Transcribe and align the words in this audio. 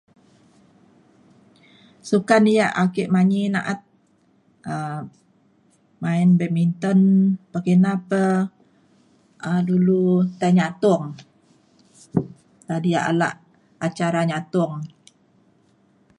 Sukan 2.07 2.43
yak 2.57 2.73
ake 2.83 3.03
manyi 3.13 3.41
na’at 3.53 3.81
um 4.73 5.01
main 6.03 6.29
badminton 6.39 6.99
pekina 7.51 7.91
pe 8.09 8.21
um 9.49 9.59
dulu 9.67 10.01
tai 10.39 10.51
nyatung 10.57 11.03
da 12.67 12.75
diak 12.83 13.05
alak 13.11 13.33
acara 13.87 14.21
nyatung 14.29 14.73